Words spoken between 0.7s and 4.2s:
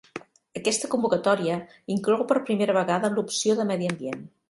convocatòria inclou per primera vegada l'opció de medi